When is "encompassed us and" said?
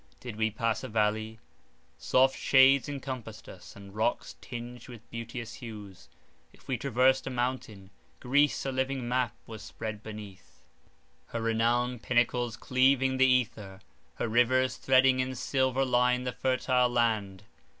2.89-3.93